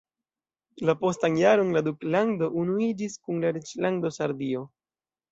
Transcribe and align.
La 0.89 0.93
postan 1.01 1.35
jaron 1.41 1.73
la 1.75 1.83
duklando 1.87 2.47
unuiĝis 2.61 3.17
kun 3.27 3.43
la 3.43 3.51
reĝlando 3.59 4.11
Sardio. 4.17 4.63